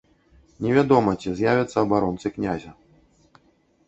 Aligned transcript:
Невядома, 0.65 1.11
ці 1.23 1.33
з'явяцца 1.39 1.75
абаронцы 1.81 2.27
князя. 2.39 2.71